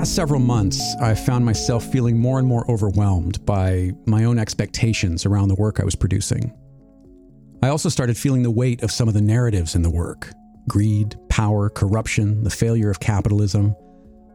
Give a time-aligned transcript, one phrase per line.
[0.00, 5.26] past several months, I've found myself feeling more and more overwhelmed by my own expectations
[5.26, 6.56] around the work I was producing.
[7.62, 10.32] I also started feeling the weight of some of the narratives in the work
[10.68, 13.76] greed, power, corruption, the failure of capitalism.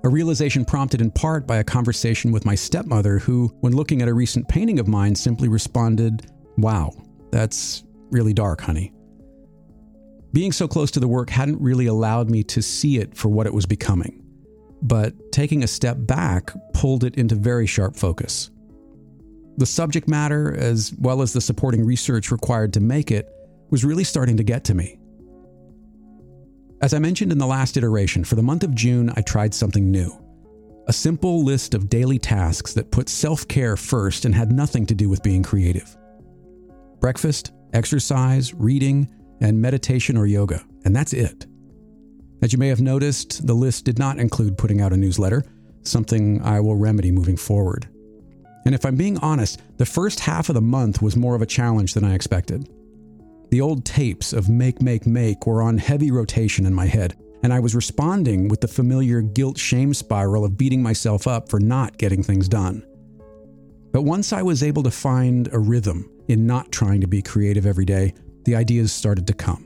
[0.03, 4.07] A realization prompted in part by a conversation with my stepmother, who, when looking at
[4.07, 6.27] a recent painting of mine, simply responded,
[6.59, 6.91] Wow,
[7.31, 8.93] that's really dark, honey.
[10.31, 13.47] Being so close to the work hadn't really allowed me to see it for what
[13.47, 14.24] it was becoming,
[14.81, 18.51] but taking a step back pulled it into very sharp focus.
[19.57, 23.29] The subject matter, as well as the supporting research required to make it,
[23.69, 24.99] was really starting to get to me.
[26.81, 29.89] As I mentioned in the last iteration, for the month of June, I tried something
[29.89, 30.11] new.
[30.87, 34.93] A simple list of daily tasks that put self care first and had nothing to
[34.93, 35.97] do with being creative.
[36.99, 39.07] Breakfast, exercise, reading,
[39.41, 41.47] and meditation or yoga, and that's it.
[42.45, 45.43] As you may have noticed, the list did not include putting out a newsletter,
[45.81, 47.89] something I will remedy moving forward.
[48.67, 51.47] And if I'm being honest, the first half of the month was more of a
[51.47, 52.69] challenge than I expected.
[53.49, 57.51] The old tapes of Make, Make, Make were on heavy rotation in my head, and
[57.51, 61.97] I was responding with the familiar guilt shame spiral of beating myself up for not
[61.97, 62.85] getting things done.
[63.91, 67.65] But once I was able to find a rhythm in not trying to be creative
[67.65, 69.65] every day, the ideas started to come,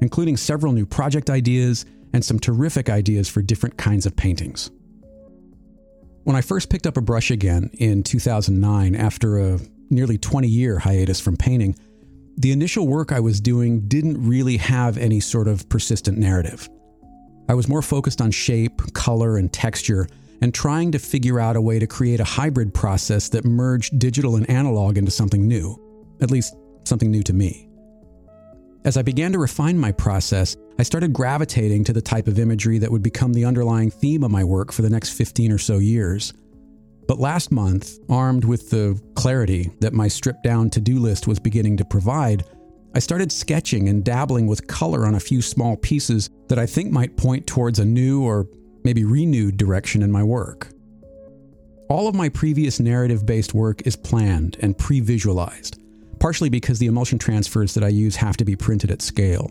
[0.00, 4.70] including several new project ideas and some terrific ideas for different kinds of paintings.
[6.24, 9.58] When I first picked up a brush again in 2009 after a
[9.90, 11.74] nearly 20 year hiatus from painting,
[12.36, 16.68] the initial work I was doing didn't really have any sort of persistent narrative.
[17.48, 20.06] I was more focused on shape, color, and texture,
[20.40, 24.36] and trying to figure out a way to create a hybrid process that merged digital
[24.36, 25.76] and analog into something new,
[26.20, 27.67] at least something new to me.
[28.88, 32.78] As I began to refine my process, I started gravitating to the type of imagery
[32.78, 35.76] that would become the underlying theme of my work for the next 15 or so
[35.76, 36.32] years.
[37.06, 41.38] But last month, armed with the clarity that my stripped down to do list was
[41.38, 42.46] beginning to provide,
[42.94, 46.90] I started sketching and dabbling with color on a few small pieces that I think
[46.90, 48.46] might point towards a new or
[48.84, 50.70] maybe renewed direction in my work.
[51.90, 55.78] All of my previous narrative based work is planned and pre visualized
[56.18, 59.50] partially because the emulsion transfers that I use have to be printed at scale.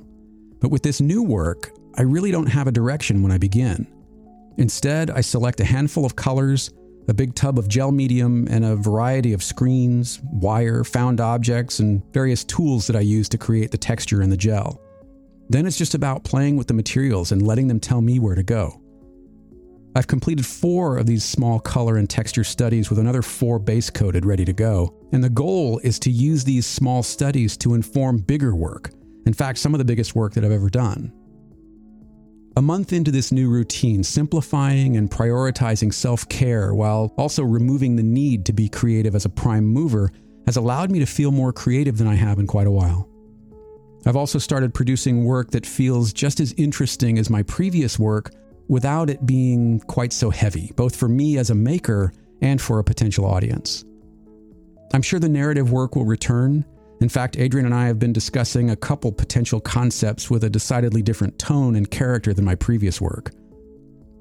[0.59, 3.87] But with this new work, I really don't have a direction when I begin.
[4.57, 6.71] Instead, I select a handful of colors,
[7.07, 12.01] a big tub of gel medium, and a variety of screens, wire, found objects, and
[12.13, 14.81] various tools that I use to create the texture in the gel.
[15.49, 18.43] Then it's just about playing with the materials and letting them tell me where to
[18.43, 18.81] go.
[19.97, 24.27] I've completed four of these small color and texture studies with another four base coated
[24.27, 24.93] ready to go.
[25.11, 28.91] And the goal is to use these small studies to inform bigger work.
[29.25, 31.11] In fact, some of the biggest work that I've ever done.
[32.57, 38.03] A month into this new routine, simplifying and prioritizing self care while also removing the
[38.03, 40.11] need to be creative as a prime mover
[40.45, 43.09] has allowed me to feel more creative than I have in quite a while.
[44.05, 48.31] I've also started producing work that feels just as interesting as my previous work,
[48.67, 52.83] without it being quite so heavy, both for me as a maker and for a
[52.83, 53.85] potential audience.
[54.93, 56.65] I'm sure the narrative work will return.
[57.01, 61.01] In fact, Adrian and I have been discussing a couple potential concepts with a decidedly
[61.01, 63.31] different tone and character than my previous work.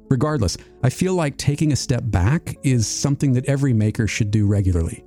[0.08, 4.46] Regardless, I feel like taking a step back is something that every maker should do
[4.46, 5.04] regularly.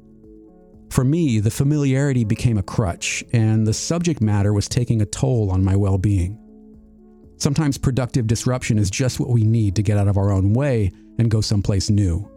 [0.90, 5.52] For me, the familiarity became a crutch, and the subject matter was taking a toll
[5.52, 6.38] on my well being.
[7.40, 10.92] Sometimes productive disruption is just what we need to get out of our own way
[11.18, 12.30] and go someplace new.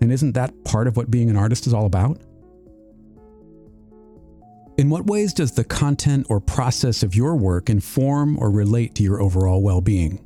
[0.00, 2.20] And isn't that part of what being an artist is all about?
[4.78, 9.02] In what ways does the content or process of your work inform or relate to
[9.02, 10.18] your overall well being?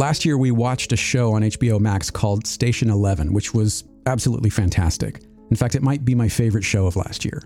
[0.00, 4.50] Last year, we watched a show on HBO Max called Station 11, which was absolutely
[4.50, 5.22] fantastic.
[5.50, 7.42] In fact, it might be my favorite show of last year.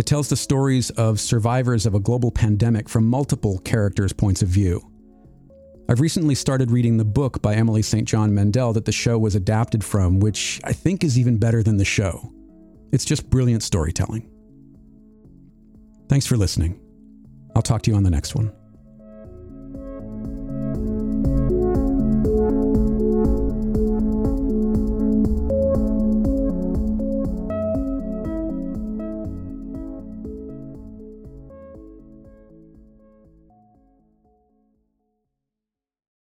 [0.00, 4.48] It tells the stories of survivors of a global pandemic from multiple characters' points of
[4.48, 4.90] view.
[5.90, 8.08] I've recently started reading the book by Emily St.
[8.08, 11.76] John Mandel that the show was adapted from, which I think is even better than
[11.76, 12.32] the show.
[12.92, 14.26] It's just brilliant storytelling.
[16.08, 16.80] Thanks for listening.
[17.54, 18.52] I'll talk to you on the next one.